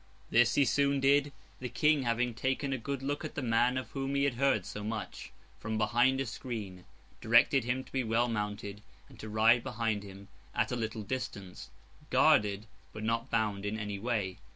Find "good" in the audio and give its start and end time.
2.79-3.03